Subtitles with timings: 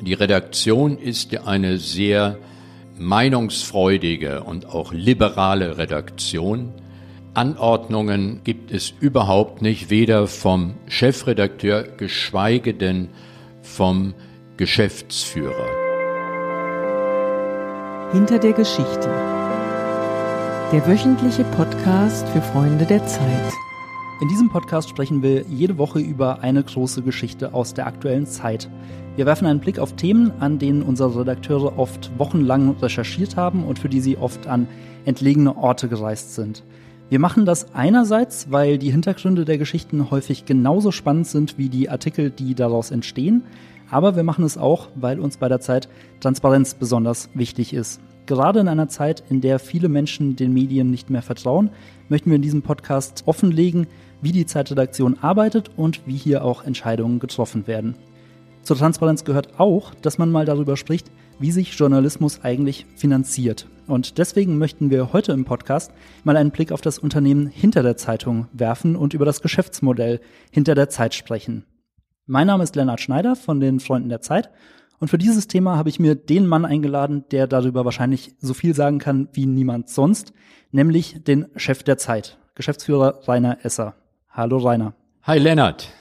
[0.00, 2.36] Die Redaktion ist eine sehr
[2.98, 6.72] meinungsfreudige und auch liberale Redaktion.
[7.32, 13.08] Anordnungen gibt es überhaupt nicht, weder vom Chefredakteur, geschweige denn
[13.62, 14.14] vom
[14.58, 15.66] Geschäftsführer.
[18.12, 19.10] Hinter der Geschichte.
[20.72, 23.65] Der wöchentliche Podcast für Freunde der Zeit.
[24.18, 28.70] In diesem Podcast sprechen wir jede Woche über eine große Geschichte aus der aktuellen Zeit.
[29.14, 33.78] Wir werfen einen Blick auf Themen, an denen unsere Redakteure oft wochenlang recherchiert haben und
[33.78, 34.68] für die sie oft an
[35.04, 36.64] entlegene Orte gereist sind.
[37.10, 41.90] Wir machen das einerseits, weil die Hintergründe der Geschichten häufig genauso spannend sind wie die
[41.90, 43.42] Artikel, die daraus entstehen.
[43.90, 45.90] Aber wir machen es auch, weil uns bei der Zeit
[46.20, 48.00] Transparenz besonders wichtig ist.
[48.26, 51.70] Gerade in einer Zeit, in der viele Menschen den Medien nicht mehr vertrauen,
[52.08, 53.86] möchten wir in diesem Podcast offenlegen,
[54.20, 57.94] wie die Zeitredaktion arbeitet und wie hier auch Entscheidungen getroffen werden.
[58.62, 63.68] Zur Transparenz gehört auch, dass man mal darüber spricht, wie sich Journalismus eigentlich finanziert.
[63.86, 65.92] Und deswegen möchten wir heute im Podcast
[66.24, 70.20] mal einen Blick auf das Unternehmen hinter der Zeitung werfen und über das Geschäftsmodell
[70.50, 71.64] hinter der Zeit sprechen.
[72.26, 74.50] Mein Name ist Lennart Schneider von den Freunden der Zeit
[74.98, 78.74] und für dieses Thema habe ich mir den Mann eingeladen, der darüber wahrscheinlich so viel
[78.74, 80.32] sagen kann wie niemand sonst,
[80.70, 83.94] nämlich den Chef der Zeit, Geschäftsführer Rainer Esser.
[84.30, 84.94] Hallo Rainer.
[85.22, 85.92] Hi Lennart.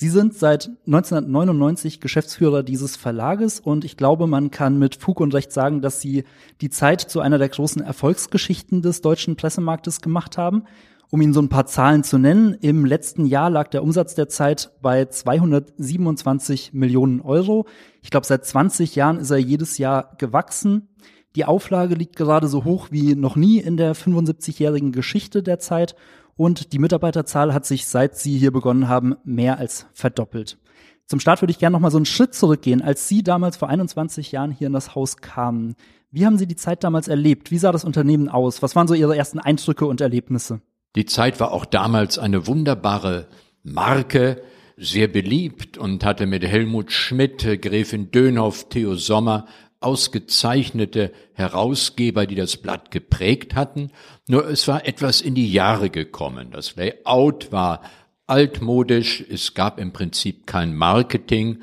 [0.00, 5.34] Sie sind seit 1999 Geschäftsführer dieses Verlages und ich glaube, man kann mit Fug und
[5.34, 6.22] Recht sagen, dass Sie
[6.60, 10.62] die Zeit zu einer der großen Erfolgsgeschichten des deutschen Pressemarktes gemacht haben.
[11.10, 14.28] Um Ihnen so ein paar Zahlen zu nennen, im letzten Jahr lag der Umsatz der
[14.28, 17.66] Zeit bei 227 Millionen Euro.
[18.02, 20.88] Ich glaube, seit 20 Jahren ist er jedes Jahr gewachsen.
[21.34, 25.96] Die Auflage liegt gerade so hoch wie noch nie in der 75-jährigen Geschichte der Zeit
[26.36, 30.58] und die Mitarbeiterzahl hat sich, seit Sie hier begonnen haben, mehr als verdoppelt.
[31.06, 32.82] Zum Start würde ich gerne noch mal so einen Schritt zurückgehen.
[32.82, 35.74] Als Sie damals vor 21 Jahren hier in das Haus kamen,
[36.10, 37.50] wie haben Sie die Zeit damals erlebt?
[37.50, 38.62] Wie sah das Unternehmen aus?
[38.62, 40.60] Was waren so Ihre ersten Eindrücke und Erlebnisse?
[40.96, 43.28] Die Zeit war auch damals eine wunderbare
[43.62, 44.42] Marke,
[44.76, 49.46] sehr beliebt und hatte mit Helmut Schmidt, Gräfin Dönhoff, Theo Sommer
[49.80, 53.92] ausgezeichnete Herausgeber, die das Blatt geprägt hatten.
[54.26, 56.50] Nur es war etwas in die Jahre gekommen.
[56.50, 57.82] Das Layout war
[58.26, 59.24] altmodisch.
[59.28, 61.62] Es gab im Prinzip kein Marketing,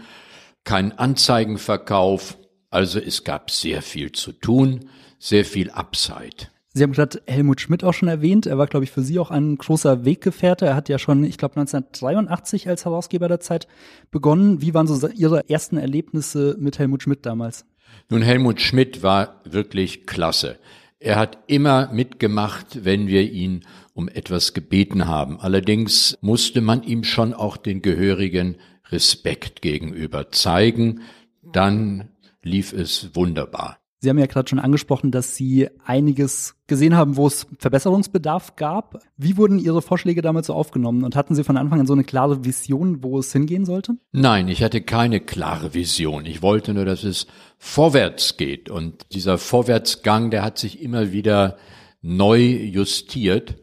[0.64, 2.38] kein Anzeigenverkauf.
[2.70, 6.50] Also es gab sehr viel zu tun, sehr viel Upside.
[6.78, 8.48] Sie haben gerade Helmut Schmidt auch schon erwähnt.
[8.48, 10.66] Er war, glaube ich, für Sie auch ein großer Weggefährte.
[10.66, 13.70] Er hat ja schon, ich glaube, 1983 als Herausgeber der Zeit
[14.12, 14.62] begonnen.
[14.62, 17.66] Wie waren so Ihre ersten Erlebnisse mit Helmut Schmidt damals?
[18.10, 20.58] Nun, Helmut Schmidt war wirklich klasse.
[21.00, 23.64] Er hat immer mitgemacht, wenn wir ihn
[23.94, 25.40] um etwas gebeten haben.
[25.40, 28.58] Allerdings musste man ihm schon auch den gehörigen
[28.90, 31.04] Respekt gegenüber zeigen.
[31.42, 32.10] Dann
[32.44, 33.78] lief es wunderbar.
[34.06, 39.00] Sie haben ja gerade schon angesprochen, dass Sie einiges gesehen haben, wo es Verbesserungsbedarf gab.
[39.18, 42.04] Wie wurden Ihre Vorschläge damals so aufgenommen und hatten Sie von Anfang an so eine
[42.04, 43.96] klare Vision, wo es hingehen sollte?
[44.12, 46.28] Nein, ich hatte keine klare Vision.
[46.28, 47.26] Ich wollte nur, dass es
[47.58, 51.58] vorwärts geht und dieser Vorwärtsgang, der hat sich immer wieder
[52.04, 53.56] neu justiert.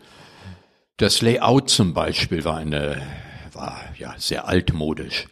[0.97, 3.01] Das Layout zum Beispiel war eine,
[3.53, 5.29] war ja sehr altmodisch.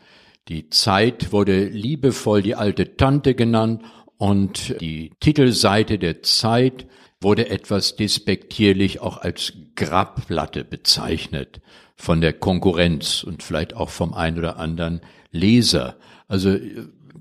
[0.46, 3.82] Die Zeit wurde liebevoll die alte Tante genannt
[4.20, 6.86] und die Titelseite der Zeit
[7.22, 11.62] wurde etwas despektierlich auch als Grabplatte bezeichnet
[11.96, 15.96] von der Konkurrenz und vielleicht auch vom ein oder anderen Leser.
[16.28, 16.58] Also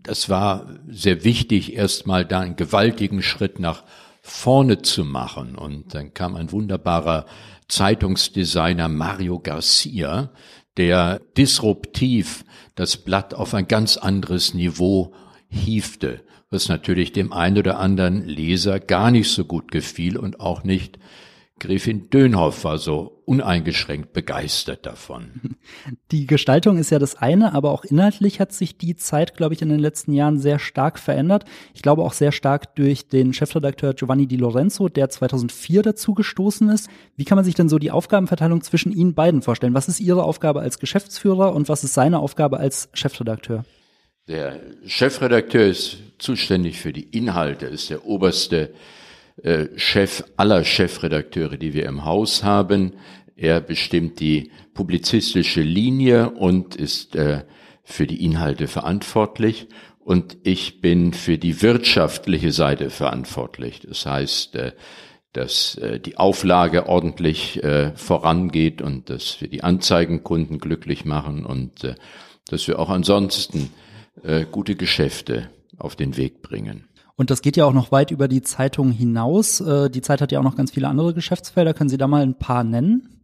[0.03, 3.85] das war sehr wichtig, erstmal da einen gewaltigen Schritt nach
[4.21, 5.55] vorne zu machen.
[5.55, 7.27] Und dann kam ein wunderbarer
[7.69, 10.31] Zeitungsdesigner Mario Garcia,
[10.75, 12.43] der disruptiv
[12.75, 15.13] das Blatt auf ein ganz anderes Niveau
[15.47, 20.63] hiefte was natürlich dem einen oder anderen Leser gar nicht so gut gefiel und auch
[20.63, 20.99] nicht
[21.59, 25.57] Gräfin Dönhoff war so uneingeschränkt begeistert davon.
[26.11, 29.61] Die Gestaltung ist ja das eine, aber auch inhaltlich hat sich die Zeit, glaube ich,
[29.61, 31.45] in den letzten Jahren sehr stark verändert.
[31.73, 36.69] Ich glaube auch sehr stark durch den Chefredakteur Giovanni Di Lorenzo, der 2004 dazu gestoßen
[36.69, 36.89] ist.
[37.17, 39.75] Wie kann man sich denn so die Aufgabenverteilung zwischen Ihnen beiden vorstellen?
[39.75, 43.65] Was ist Ihre Aufgabe als Geschäftsführer und was ist seine Aufgabe als Chefredakteur?
[44.29, 48.75] Der Chefredakteur ist zuständig für die Inhalte, ist der oberste
[49.41, 52.93] äh, Chef aller Chefredakteure, die wir im Haus haben.
[53.35, 57.43] Er bestimmt die publizistische Linie und ist äh,
[57.83, 59.67] für die Inhalte verantwortlich.
[59.97, 63.79] Und ich bin für die wirtschaftliche Seite verantwortlich.
[63.79, 64.73] Das heißt, äh,
[65.33, 67.61] dass die Auflage ordentlich
[67.93, 71.95] vorangeht und dass wir die Anzeigenkunden glücklich machen und
[72.49, 73.69] dass wir auch ansonsten
[74.23, 76.85] äh, gute Geschäfte auf den Weg bringen.
[77.15, 79.59] Und das geht ja auch noch weit über die Zeitung hinaus.
[79.59, 81.73] Äh, die Zeit hat ja auch noch ganz viele andere Geschäftsfelder.
[81.73, 83.21] Können Sie da mal ein paar nennen?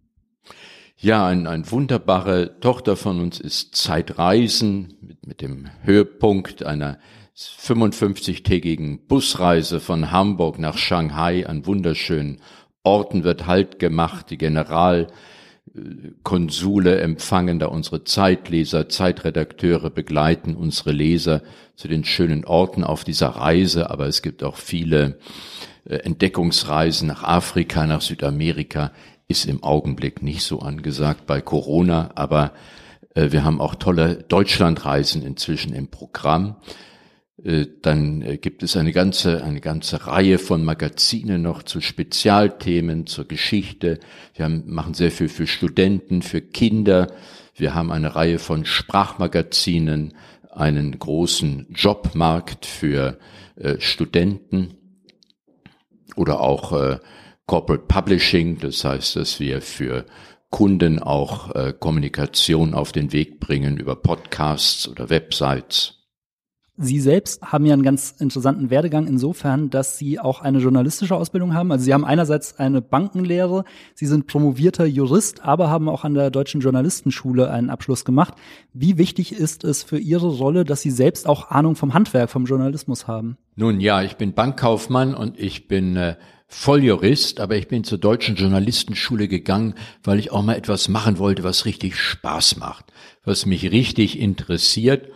[0.98, 6.98] Ja, ein, ein wunderbare Tochter von uns ist Zeitreisen mit, mit dem Höhepunkt einer
[7.38, 12.40] 55-tägigen Busreise von Hamburg nach Shanghai an wunderschönen
[12.84, 14.30] Orten wird Halt gemacht.
[14.30, 14.38] Die
[15.76, 21.42] Generalkonsule empfangen da unsere Zeitleser, Zeitredakteure begleiten unsere Leser
[21.76, 23.90] zu den schönen Orten auf dieser Reise.
[23.90, 25.20] Aber es gibt auch viele
[25.86, 28.92] äh, Entdeckungsreisen nach Afrika, nach Südamerika.
[29.28, 32.54] Ist im Augenblick nicht so angesagt bei Corona, aber
[33.16, 36.56] äh, wir haben auch tolle Deutschlandreisen inzwischen im Programm.
[37.44, 43.08] Äh, dann äh, gibt es eine ganze, eine ganze Reihe von Magazinen noch zu Spezialthemen,
[43.08, 44.00] zur Geschichte.
[44.36, 47.12] Wir haben, machen sehr viel für Studenten, für Kinder.
[47.56, 50.14] Wir haben eine Reihe von Sprachmagazinen,
[50.52, 53.20] einen großen Jobmarkt für
[53.56, 54.76] äh, Studenten
[56.16, 57.00] oder auch äh,
[57.46, 58.60] Corporate Publishing.
[58.60, 60.06] Das heißt, dass wir für
[60.50, 65.95] Kunden auch äh, Kommunikation auf den Weg bringen über Podcasts oder Websites.
[66.78, 71.54] Sie selbst haben ja einen ganz interessanten Werdegang insofern, dass Sie auch eine journalistische Ausbildung
[71.54, 71.72] haben.
[71.72, 73.64] Also Sie haben einerseits eine Bankenlehre,
[73.94, 78.34] Sie sind promovierter Jurist, aber haben auch an der Deutschen Journalistenschule einen Abschluss gemacht.
[78.74, 82.44] Wie wichtig ist es für Ihre Rolle, dass Sie selbst auch Ahnung vom Handwerk, vom
[82.44, 83.38] Journalismus haben?
[83.56, 86.18] Nun ja, ich bin Bankkaufmann und ich bin äh,
[86.48, 91.46] Volljurist, aber ich bin zur Deutschen Journalistenschule gegangen, weil ich auch mal etwas machen wollte,
[91.46, 92.92] was richtig Spaß macht,
[93.24, 95.08] was mich richtig interessiert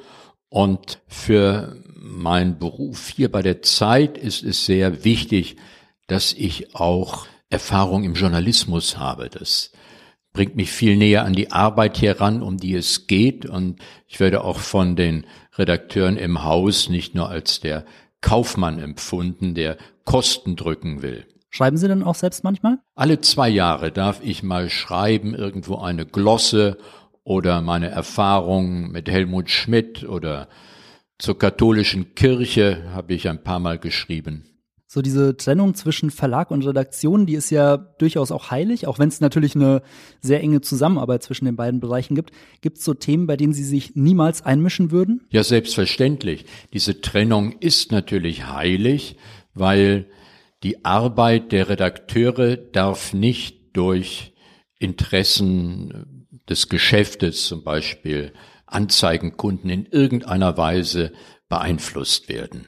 [0.50, 5.57] und für meinen Beruf hier bei der Zeit ist es sehr wichtig,
[6.07, 9.30] dass ich auch Erfahrung im Journalismus habe.
[9.30, 9.72] Das
[10.34, 13.46] bringt mich viel näher an die Arbeit hier ran, um die es geht.
[13.46, 15.25] Und ich werde auch von den
[15.57, 17.86] Redakteuren im Haus nicht nur als der
[18.22, 21.25] Kaufmann empfunden, der Kosten drücken will.
[21.52, 22.78] Schreiben Sie denn auch selbst manchmal?
[22.95, 26.78] Alle zwei Jahre darf ich mal schreiben, irgendwo eine Glosse
[27.30, 30.50] oder meine Erfahrungen mit Helmut Schmidt oder
[31.20, 34.46] zur katholischen Kirche habe ich ein paar Mal geschrieben.
[34.88, 39.10] So diese Trennung zwischen Verlag und Redaktion, die ist ja durchaus auch heilig, auch wenn
[39.10, 39.84] es natürlich eine
[40.22, 42.31] sehr enge Zusammenarbeit zwischen den beiden Bereichen gibt.
[42.62, 45.22] Gibt es so Themen, bei denen Sie sich niemals einmischen würden?
[45.30, 46.46] Ja, selbstverständlich.
[46.74, 49.18] Diese Trennung ist natürlich heilig,
[49.54, 50.08] weil
[50.64, 54.34] die Arbeit der Redakteure darf nicht durch
[54.80, 56.19] Interessen
[56.50, 58.34] des Geschäftes, zum Beispiel
[58.66, 61.12] Anzeigenkunden, in irgendeiner Weise
[61.48, 62.68] beeinflusst werden.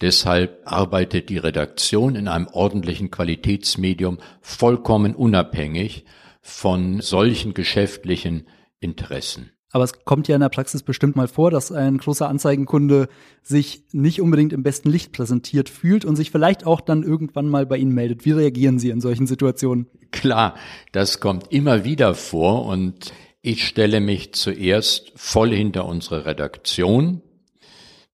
[0.00, 6.04] Deshalb arbeitet die Redaktion in einem ordentlichen Qualitätsmedium vollkommen unabhängig
[6.40, 8.48] von solchen geschäftlichen
[8.80, 9.52] Interessen.
[9.72, 13.08] Aber es kommt ja in der Praxis bestimmt mal vor, dass ein großer Anzeigenkunde
[13.42, 17.64] sich nicht unbedingt im besten Licht präsentiert fühlt und sich vielleicht auch dann irgendwann mal
[17.64, 18.26] bei Ihnen meldet.
[18.26, 19.86] Wie reagieren Sie in solchen Situationen?
[20.10, 20.54] Klar,
[20.92, 27.22] das kommt immer wieder vor und ich stelle mich zuerst voll hinter unsere Redaktion.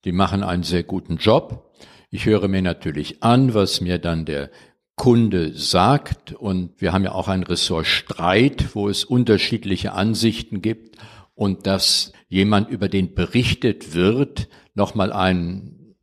[0.04, 1.74] Die machen einen sehr guten Job.
[2.10, 4.50] Ich höre mir natürlich an, was mir dann der
[4.94, 6.32] Kunde sagt.
[6.32, 10.96] Und wir haben ja auch ein Ressort Streit, wo es unterschiedliche Ansichten gibt
[11.38, 15.94] und dass jemand, über den berichtet wird, nochmal einen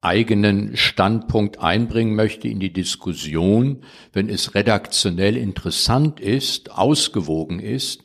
[0.00, 8.04] eigenen Standpunkt einbringen möchte in die Diskussion, wenn es redaktionell interessant ist, ausgewogen ist,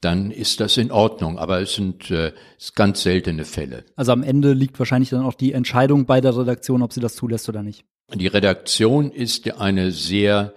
[0.00, 1.38] dann ist das in Ordnung.
[1.38, 2.32] Aber es sind äh,
[2.74, 3.84] ganz seltene Fälle.
[3.94, 7.14] Also am Ende liegt wahrscheinlich dann auch die Entscheidung bei der Redaktion, ob sie das
[7.14, 7.84] zulässt oder nicht.
[8.14, 10.54] Die Redaktion ist ja eine sehr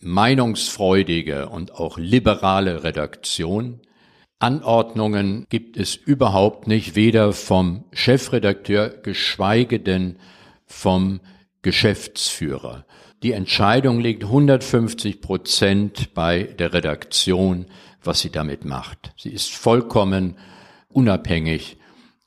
[0.00, 3.80] meinungsfreudige und auch liberale Redaktion.
[4.38, 10.16] Anordnungen gibt es überhaupt nicht, weder vom Chefredakteur, geschweige denn
[10.64, 11.20] vom
[11.62, 12.84] Geschäftsführer.
[13.24, 17.66] Die Entscheidung liegt 150 Prozent bei der Redaktion,
[18.02, 19.12] was sie damit macht.
[19.16, 20.36] Sie ist vollkommen
[20.88, 21.78] unabhängig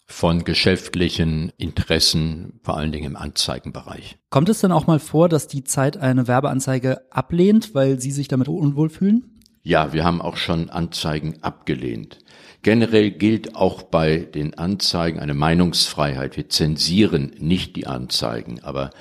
[0.06, 4.18] von geschäftlichen Interessen, vor allen Dingen im Anzeigenbereich.
[4.30, 8.28] Kommt es dann auch mal vor, dass die Zeit eine Werbeanzeige ablehnt, weil Sie sich
[8.28, 9.41] damit unwohl fühlen?
[9.64, 12.20] Ja, wir haben auch schon Anzeigen abgelehnt.
[12.64, 16.36] Generell gilt auch bei den Anzeigen eine Meinungsfreiheit.
[16.36, 18.92] Wir zensieren nicht die Anzeigen, aber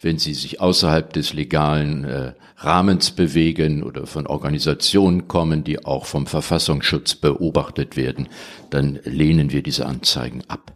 [0.00, 6.06] wenn sie sich außerhalb des legalen äh, Rahmens bewegen oder von Organisationen kommen, die auch
[6.06, 8.28] vom Verfassungsschutz beobachtet werden,
[8.70, 10.72] dann lehnen wir diese Anzeigen ab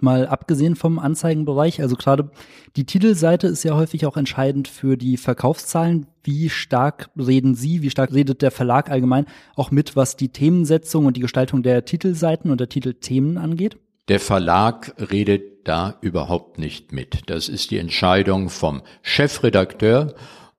[0.00, 2.30] mal abgesehen vom Anzeigenbereich, also gerade
[2.76, 6.06] die Titelseite ist ja häufig auch entscheidend für die Verkaufszahlen.
[6.22, 9.26] Wie stark reden Sie, wie stark redet der Verlag allgemein
[9.56, 13.76] auch mit, was die Themensetzung und die Gestaltung der Titelseiten und der Titelthemen angeht?
[14.08, 17.22] Der Verlag redet da überhaupt nicht mit.
[17.26, 20.14] Das ist die Entscheidung vom Chefredakteur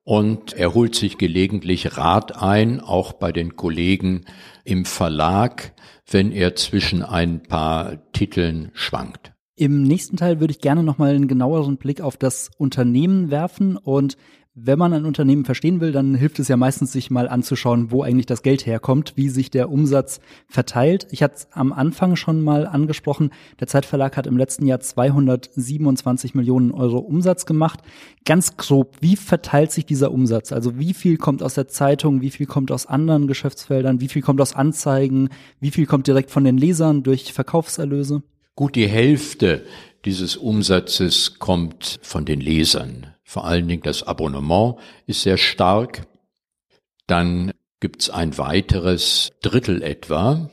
[0.09, 4.25] und er holt sich gelegentlich Rat ein, auch bei den Kollegen
[4.63, 5.71] im Verlag,
[6.09, 9.33] wenn er zwischen ein paar Titeln schwankt.
[9.59, 14.15] Im nächsten Teil würde ich gerne nochmal einen genaueren Blick auf das Unternehmen werfen und
[14.55, 18.01] wenn man ein Unternehmen verstehen will, dann hilft es ja meistens, sich mal anzuschauen, wo
[18.01, 21.07] eigentlich das Geld herkommt, wie sich der Umsatz verteilt.
[21.11, 23.31] Ich hatte es am Anfang schon mal angesprochen.
[23.59, 27.81] Der Zeitverlag hat im letzten Jahr 227 Millionen Euro Umsatz gemacht.
[28.23, 30.53] Ganz grob, wie verteilt sich dieser Umsatz?
[30.53, 34.21] Also wie viel kommt aus der Zeitung, wie viel kommt aus anderen Geschäftsfeldern, wie viel
[34.21, 35.27] kommt aus Anzeigen,
[35.59, 38.23] wie viel kommt direkt von den Lesern durch Verkaufserlöse?
[38.59, 39.65] Gut die Hälfte
[40.03, 43.15] dieses Umsatzes kommt von den Lesern.
[43.23, 44.75] Vor allen Dingen das Abonnement
[45.05, 46.07] ist sehr stark.
[47.07, 50.49] Dann gibt's ein weiteres Drittel etwa.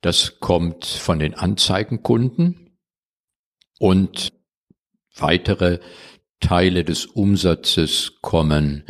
[0.00, 2.76] Das kommt von den Anzeigenkunden
[3.78, 4.32] und
[5.14, 5.78] weitere
[6.40, 8.82] Teile des Umsatzes kommen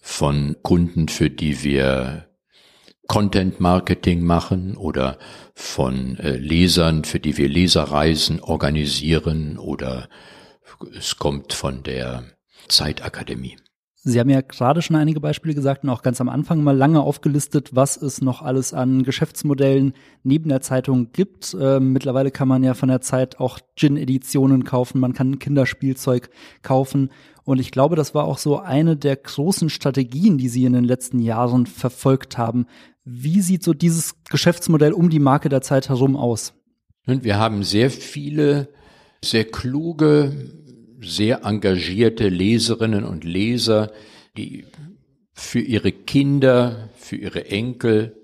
[0.00, 2.31] von Kunden, für die wir
[3.12, 5.18] Content Marketing machen oder
[5.54, 10.08] von äh, Lesern, für die wir Leserreisen organisieren oder
[10.96, 12.24] es kommt von der
[12.68, 13.58] Zeitakademie.
[14.04, 17.02] Sie haben ja gerade schon einige Beispiele gesagt und auch ganz am Anfang mal lange
[17.02, 19.92] aufgelistet, was es noch alles an Geschäftsmodellen
[20.22, 21.54] neben der Zeitung gibt.
[21.54, 26.30] Äh, mittlerweile kann man ja von der Zeit auch Gin-Editionen kaufen, man kann Kinderspielzeug
[26.62, 27.10] kaufen.
[27.44, 30.84] Und ich glaube, das war auch so eine der großen Strategien, die Sie in den
[30.84, 32.66] letzten Jahren verfolgt haben.
[33.04, 36.54] Wie sieht so dieses Geschäftsmodell um die Marke der Zeit herum aus?
[37.04, 38.68] wir haben sehr viele,
[39.24, 40.32] sehr kluge,
[41.00, 43.90] sehr engagierte Leserinnen und Leser,
[44.36, 44.66] die
[45.32, 48.16] für ihre Kinder, für ihre Enkel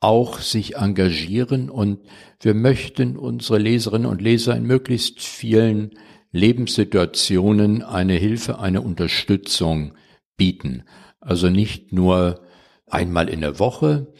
[0.00, 2.00] auch sich engagieren und
[2.40, 5.92] wir möchten unsere Leserinnen und Leser in möglichst vielen
[6.32, 9.94] Lebenssituationen eine Hilfe, eine Unterstützung
[10.36, 10.84] bieten.
[11.20, 12.40] Also nicht nur
[12.86, 14.12] einmal in der Woche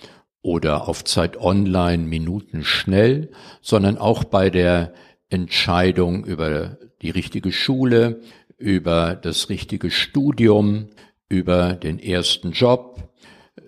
[0.42, 4.94] oder auf Zeit Online Minuten schnell, sondern auch bei der
[5.28, 8.20] Entscheidung über die richtige Schule,
[8.56, 10.88] über das richtige Studium,
[11.28, 13.12] über den ersten Job,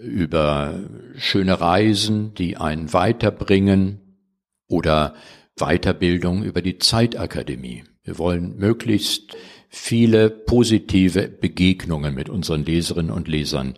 [0.00, 0.80] über
[1.16, 4.00] schöne Reisen, die einen weiterbringen
[4.68, 5.14] oder
[5.57, 7.85] Weiterbildung über die Zeitakademie.
[8.09, 9.37] Wir wollen möglichst
[9.69, 13.75] viele positive Begegnungen mit unseren Leserinnen und Lesern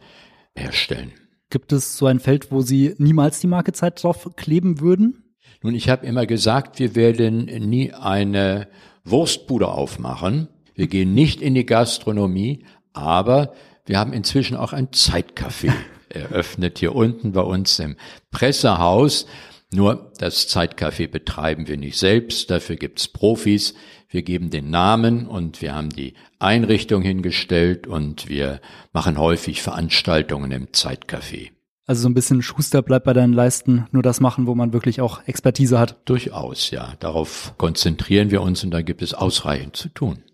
[0.55, 1.11] herstellen.
[1.51, 5.35] Gibt es so ein Feld, wo Sie niemals die Marke Zeit drauf kleben würden?
[5.65, 8.69] Nun, ich habe immer gesagt, wir werden nie eine
[9.03, 10.47] Wurstbude aufmachen.
[10.77, 13.53] Wir gehen nicht in die Gastronomie, aber
[13.85, 15.73] wir haben inzwischen auch ein Zeitcafé
[16.09, 17.97] eröffnet hier unten bei uns im
[18.31, 19.27] Pressehaus.
[19.73, 23.75] Nur das Zeitcafé betreiben wir nicht selbst, dafür gibt's Profis.
[24.13, 28.61] Wir geben den Namen und wir haben die Einrichtung hingestellt und wir
[28.93, 31.51] machen häufig Veranstaltungen im Zeitcafé.
[31.87, 35.01] Also so ein bisschen Schuster bleibt bei deinen Leisten, nur das machen, wo man wirklich
[35.01, 35.97] auch Expertise hat.
[36.07, 36.95] Durchaus, ja.
[36.99, 40.25] Darauf konzentrieren wir uns und da gibt es ausreichend zu tun.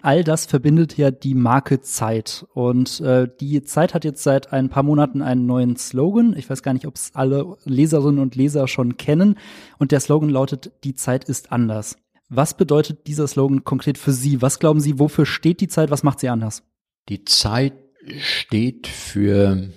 [0.00, 2.46] All das verbindet ja die Marke Zeit.
[2.54, 6.34] Und äh, die Zeit hat jetzt seit ein paar Monaten einen neuen Slogan.
[6.38, 9.36] Ich weiß gar nicht, ob es alle Leserinnen und Leser schon kennen.
[9.78, 11.96] Und der Slogan lautet, die Zeit ist anders.
[12.28, 14.42] Was bedeutet dieser Slogan konkret für Sie?
[14.42, 15.90] Was glauben Sie, wofür steht die Zeit?
[15.90, 16.64] Was macht sie anders?
[17.08, 17.74] Die Zeit
[18.18, 19.70] steht für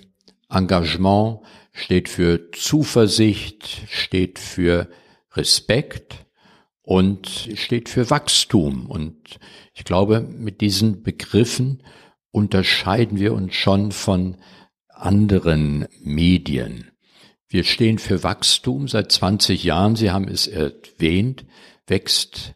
[0.48, 1.40] Engagement,
[1.72, 4.88] steht für Zuversicht, steht für
[5.32, 6.26] Respekt
[6.82, 8.86] und steht für Wachstum.
[8.86, 9.38] Und
[9.74, 11.84] ich glaube, mit diesen Begriffen
[12.32, 14.36] unterscheiden wir uns schon von
[14.88, 16.90] anderen Medien.
[17.48, 21.44] Wir stehen für Wachstum seit 20 Jahren, Sie haben es erwähnt,
[21.90, 22.54] wächst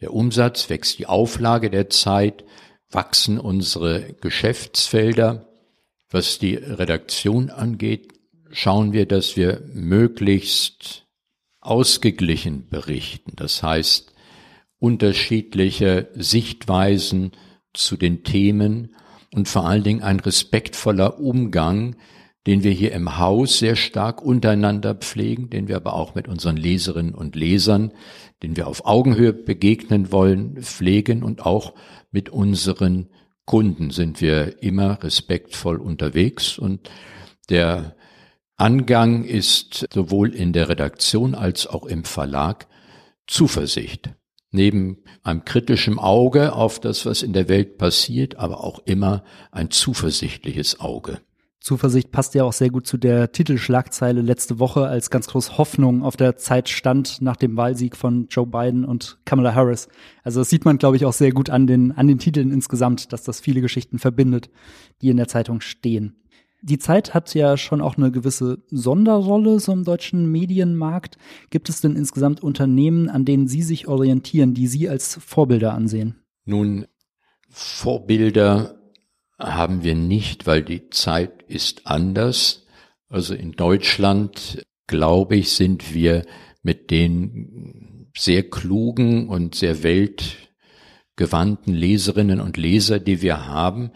[0.00, 2.44] der Umsatz, wächst die Auflage der Zeit,
[2.90, 5.48] wachsen unsere Geschäftsfelder.
[6.10, 8.12] Was die Redaktion angeht,
[8.50, 11.06] schauen wir, dass wir möglichst
[11.60, 13.32] ausgeglichen berichten.
[13.36, 14.12] Das heißt,
[14.78, 17.32] unterschiedliche Sichtweisen
[17.72, 18.94] zu den Themen
[19.32, 21.96] und vor allen Dingen ein respektvoller Umgang,
[22.46, 26.56] den wir hier im Haus sehr stark untereinander pflegen, den wir aber auch mit unseren
[26.56, 27.92] Leserinnen und Lesern,
[28.42, 31.74] den wir auf Augenhöhe begegnen wollen, pflegen und auch
[32.10, 33.08] mit unseren
[33.44, 36.90] Kunden sind wir immer respektvoll unterwegs und
[37.48, 37.96] der
[38.56, 42.68] Angang ist sowohl in der Redaktion als auch im Verlag
[43.26, 44.10] Zuversicht.
[44.50, 49.70] Neben einem kritischen Auge auf das, was in der Welt passiert, aber auch immer ein
[49.70, 51.20] zuversichtliches Auge.
[51.62, 56.02] Zuversicht passt ja auch sehr gut zu der Titelschlagzeile letzte Woche, als ganz groß Hoffnung
[56.02, 59.86] auf der Zeit stand nach dem Wahlsieg von Joe Biden und Kamala Harris.
[60.24, 63.12] Also das sieht man, glaube ich, auch sehr gut an den, an den Titeln insgesamt,
[63.12, 64.50] dass das viele Geschichten verbindet,
[65.02, 66.16] die in der Zeitung stehen.
[66.62, 71.16] Die Zeit hat ja schon auch eine gewisse Sonderrolle so im deutschen Medienmarkt.
[71.50, 76.16] Gibt es denn insgesamt Unternehmen, an denen Sie sich orientieren, die Sie als Vorbilder ansehen?
[76.44, 76.86] Nun,
[77.50, 78.81] Vorbilder
[79.42, 82.66] haben wir nicht, weil die Zeit ist anders.
[83.08, 86.24] Also in Deutschland, glaube ich, sind wir
[86.62, 93.90] mit den sehr klugen und sehr weltgewandten Leserinnen und Leser, die wir haben,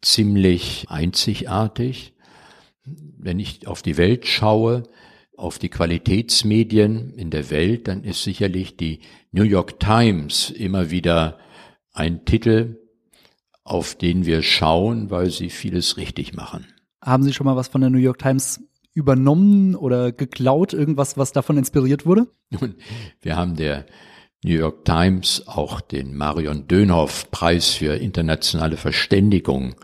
[0.00, 2.14] ziemlich einzigartig.
[2.84, 4.84] Wenn ich auf die Welt schaue,
[5.36, 11.38] auf die Qualitätsmedien in der Welt, dann ist sicherlich die New York Times immer wieder
[11.92, 12.76] ein Titel,
[13.68, 16.66] auf den wir schauen, weil sie vieles richtig machen.
[17.02, 18.60] Haben Sie schon mal was von der New York Times
[18.92, 22.26] übernommen oder geklaut, irgendwas, was davon inspiriert wurde?
[22.50, 22.74] Nun,
[23.20, 23.86] wir haben der
[24.42, 29.74] New York Times auch den Marion Dönhoff Preis für internationale Verständigung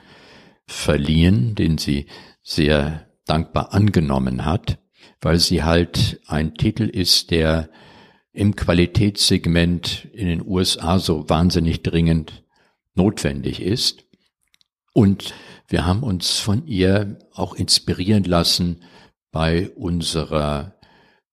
[0.66, 2.06] verliehen, den sie
[2.42, 4.78] sehr dankbar angenommen hat,
[5.20, 7.68] weil sie halt ein Titel ist, der
[8.32, 12.43] im Qualitätssegment in den USA so wahnsinnig dringend
[12.94, 14.04] notwendig ist.
[14.92, 15.34] Und
[15.68, 18.82] wir haben uns von ihr auch inspirieren lassen
[19.32, 20.78] bei unserer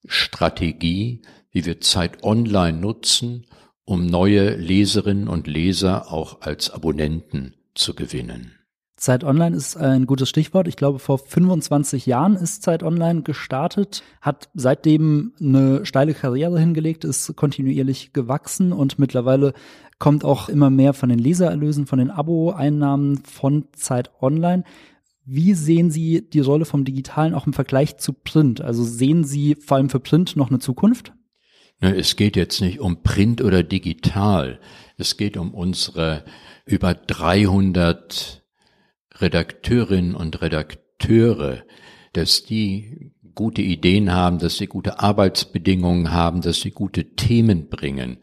[0.06, 3.46] Strategie, wie wir Zeit Online nutzen,
[3.86, 8.61] um neue Leserinnen und Leser auch als Abonnenten zu gewinnen.
[9.01, 10.67] Zeit Online ist ein gutes Stichwort.
[10.67, 17.03] Ich glaube, vor 25 Jahren ist Zeit Online gestartet, hat seitdem eine steile Karriere hingelegt,
[17.03, 19.53] ist kontinuierlich gewachsen und mittlerweile
[19.98, 24.63] kommt auch immer mehr von den Lesererlösen, von den Abo-Einnahmen von Zeit Online.
[25.25, 28.62] Wie sehen Sie die Rolle vom Digitalen auch im Vergleich zu Print?
[28.62, 31.12] Also sehen Sie vor allem für Print noch eine Zukunft?
[31.79, 34.60] Es geht jetzt nicht um Print oder digital.
[34.98, 36.24] Es geht um unsere
[36.65, 38.41] über 300
[39.22, 41.64] Redakteurinnen und Redakteure,
[42.14, 48.18] dass die gute Ideen haben, dass sie gute Arbeitsbedingungen haben, dass sie gute Themen bringen.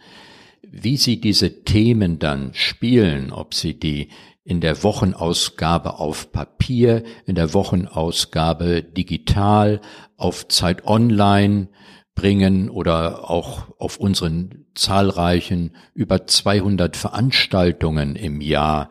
[0.62, 4.08] Wie sie diese Themen dann spielen, ob sie die
[4.44, 9.80] in der Wochenausgabe auf Papier, in der Wochenausgabe digital,
[10.16, 11.68] auf Zeit Online
[12.14, 18.90] bringen oder auch auf unseren zahlreichen über 200 Veranstaltungen im Jahr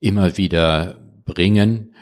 [0.00, 0.99] immer wieder
[1.34, 1.94] bringen,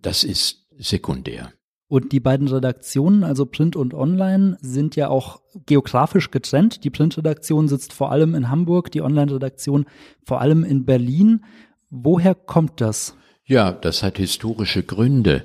[0.00, 1.52] das ist sekundär.
[1.88, 6.84] Und die beiden Redaktionen, also Print und Online, sind ja auch geografisch getrennt.
[6.84, 9.84] Die Printredaktion sitzt vor allem in Hamburg, die Online-Redaktion
[10.24, 11.44] vor allem in Berlin.
[11.90, 13.14] Woher kommt das?
[13.44, 15.44] Ja, das hat historische Gründe.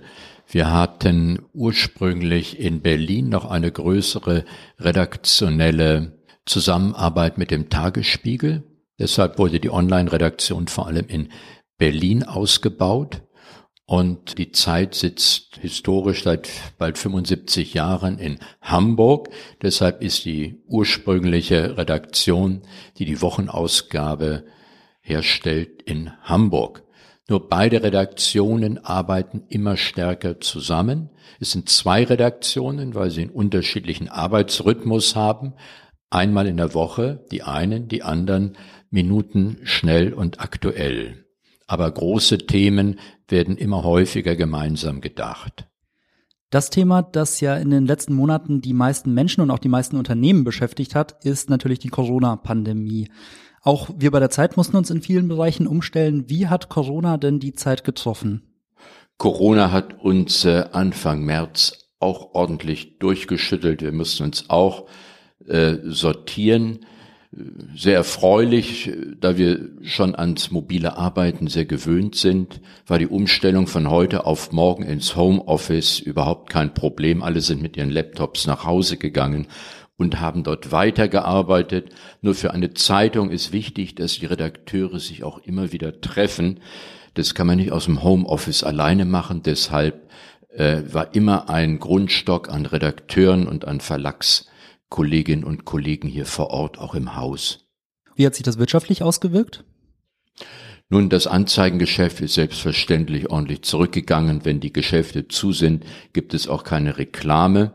[0.49, 4.45] Wir hatten ursprünglich in Berlin noch eine größere
[4.79, 8.63] redaktionelle Zusammenarbeit mit dem Tagesspiegel.
[8.97, 11.27] Deshalb wurde die Online-Redaktion vor allem in
[11.77, 13.21] Berlin ausgebaut.
[13.89, 19.29] Und die Zeit sitzt historisch seit bald 75 Jahren in Hamburg.
[19.61, 22.63] Deshalb ist die ursprüngliche Redaktion,
[22.97, 24.43] die die Wochenausgabe
[24.99, 26.83] herstellt, in Hamburg.
[27.29, 31.09] Nur beide Redaktionen arbeiten immer stärker zusammen.
[31.39, 35.53] Es sind zwei Redaktionen, weil sie einen unterschiedlichen Arbeitsrhythmus haben.
[36.09, 38.57] Einmal in der Woche, die einen, die anderen
[38.89, 41.23] Minuten schnell und aktuell
[41.67, 45.67] aber große Themen werden immer häufiger gemeinsam gedacht.
[46.49, 49.97] Das Thema, das ja in den letzten Monaten die meisten Menschen und auch die meisten
[49.97, 53.09] Unternehmen beschäftigt hat, ist natürlich die Corona-Pandemie.
[53.61, 56.29] Auch wir bei der Zeit mussten uns in vielen Bereichen umstellen.
[56.29, 58.43] Wie hat Corona denn die Zeit getroffen?
[59.17, 63.81] Corona hat uns äh, Anfang März auch ordentlich durchgeschüttelt.
[63.81, 64.87] Wir mussten uns auch
[65.45, 66.85] äh, sortieren
[67.75, 73.89] sehr erfreulich, da wir schon ans mobile Arbeiten sehr gewöhnt sind, war die Umstellung von
[73.89, 77.21] heute auf morgen ins Homeoffice überhaupt kein Problem.
[77.21, 79.47] Alle sind mit ihren Laptops nach Hause gegangen
[79.97, 81.89] und haben dort weitergearbeitet.
[82.21, 86.61] Nur für eine Zeitung ist wichtig, dass die Redakteure sich auch immer wieder treffen.
[87.13, 89.41] Das kann man nicht aus dem Homeoffice alleine machen.
[89.43, 90.09] Deshalb
[90.55, 94.47] äh, war immer ein Grundstock an Redakteuren und an Verlags
[94.89, 97.67] Kolleginnen und Kollegen hier vor Ort, auch im Haus.
[98.15, 99.63] Wie hat sich das wirtschaftlich ausgewirkt?
[100.89, 104.45] Nun, das Anzeigengeschäft ist selbstverständlich ordentlich zurückgegangen.
[104.45, 107.73] Wenn die Geschäfte zu sind, gibt es auch keine Reklame.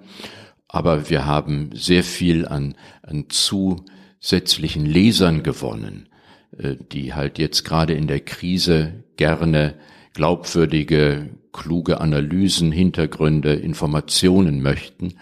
[0.67, 6.09] Aber wir haben sehr viel an, an zusätzlichen Lesern gewonnen,
[6.57, 9.75] äh, die halt jetzt gerade in der Krise gerne
[10.15, 15.15] glaubwürdige, kluge Analysen, Hintergründe, Informationen möchten,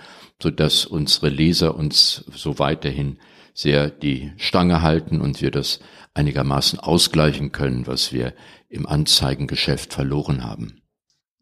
[0.42, 3.18] so dass unsere Leser uns so weiterhin
[3.55, 5.81] sehr die Stange halten und wir das
[6.14, 8.33] einigermaßen ausgleichen können, was wir
[8.68, 10.81] im Anzeigengeschäft verloren haben.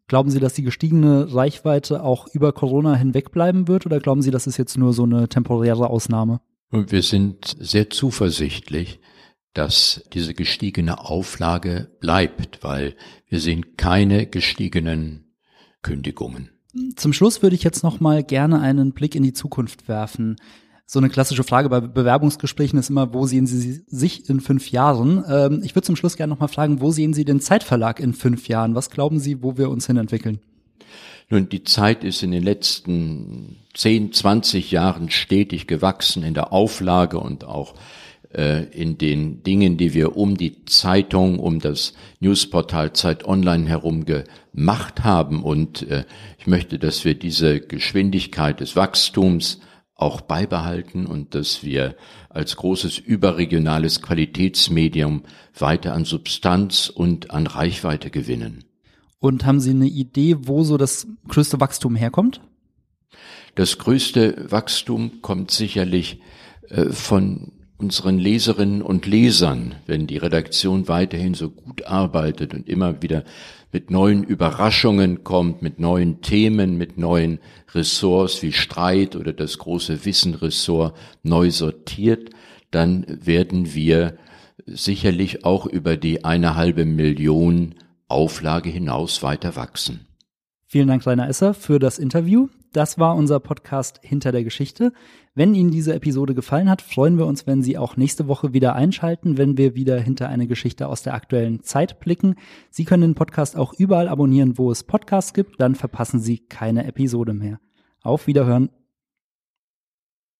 [0.07, 4.31] Glauben Sie, dass die gestiegene Reichweite auch über Corona hinweg bleiben wird oder glauben Sie,
[4.31, 6.41] das ist jetzt nur so eine temporäre Ausnahme?
[6.71, 8.99] Wir sind sehr zuversichtlich,
[9.53, 12.95] dass diese gestiegene Auflage bleibt, weil
[13.27, 15.33] wir sehen keine gestiegenen
[15.81, 16.49] Kündigungen.
[16.95, 20.35] Zum Schluss würde ich jetzt noch mal gerne einen Blick in die Zukunft werfen.
[20.85, 25.23] So eine klassische Frage bei Bewerbungsgesprächen ist immer, wo sehen Sie sich in fünf Jahren?
[25.27, 28.13] Ähm, ich würde zum Schluss gerne noch mal fragen, wo sehen Sie den Zeitverlag in
[28.13, 28.75] fünf Jahren?
[28.75, 30.39] Was glauben Sie, wo wir uns hin entwickeln?
[31.29, 37.19] Nun, die Zeit ist in den letzten 10, 20 Jahren stetig gewachsen in der Auflage
[37.19, 37.75] und auch
[38.31, 45.03] in den Dingen, die wir um die Zeitung, um das Newsportal Zeit Online herum gemacht
[45.03, 45.43] haben.
[45.43, 46.05] Und äh,
[46.37, 49.59] ich möchte, dass wir diese Geschwindigkeit des Wachstums
[49.95, 51.95] auch beibehalten und dass wir
[52.29, 55.23] als großes überregionales Qualitätsmedium
[55.57, 58.63] weiter an Substanz und an Reichweite gewinnen.
[59.19, 62.41] Und haben Sie eine Idee, wo so das größte Wachstum herkommt?
[63.55, 66.21] Das größte Wachstum kommt sicherlich
[66.69, 73.01] äh, von unseren Leserinnen und Lesern, wenn die Redaktion weiterhin so gut arbeitet und immer
[73.01, 73.23] wieder
[73.71, 77.39] mit neuen Überraschungen kommt, mit neuen Themen, mit neuen
[77.73, 82.31] Ressorts wie Streit oder das große Wissenressort neu sortiert,
[82.71, 84.17] dann werden wir
[84.65, 87.75] sicherlich auch über die eine halbe Million
[88.09, 90.07] Auflage hinaus weiter wachsen.
[90.65, 92.49] Vielen Dank, Rainer Esser, für das Interview.
[92.73, 94.93] Das war unser Podcast Hinter der Geschichte.
[95.35, 98.75] Wenn Ihnen diese Episode gefallen hat, freuen wir uns, wenn Sie auch nächste Woche wieder
[98.75, 102.35] einschalten, wenn wir wieder hinter eine Geschichte aus der aktuellen Zeit blicken.
[102.69, 106.85] Sie können den Podcast auch überall abonnieren, wo es Podcasts gibt, dann verpassen Sie keine
[106.85, 107.59] Episode mehr.
[108.01, 108.69] Auf Wiederhören.